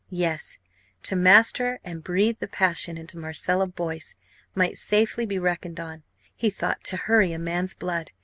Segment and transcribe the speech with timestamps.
[0.09, 0.57] Yes!
[1.03, 4.15] to master and breathe passion into Marcella Boyce,
[4.55, 6.01] might safely be reckoned on,
[6.35, 8.09] he thought, to hurry a man's blood.